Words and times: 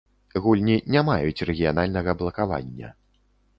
Гульні 0.45 0.77
не 0.95 1.03
маюць 1.09 1.45
рэгіянальнага 1.51 2.17
блакавання. 2.25 2.93